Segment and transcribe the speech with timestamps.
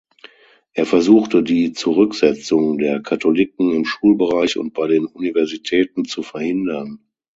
[0.73, 7.05] Er versuchte, die Zurücksetzung der Katholiken im Schulbereich und bei den Universitäten zu verhindern.